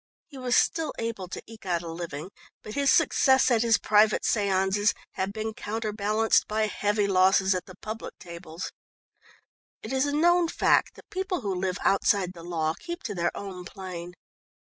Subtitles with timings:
[0.25, 2.31] He was still able to eke out a living,
[2.63, 7.65] but his success at his private séances had been counter balanced by heavy losses at
[7.67, 8.71] the public tables.
[9.83, 13.29] It is a known fact that people who live outside the law keep to their
[13.37, 14.15] own plane.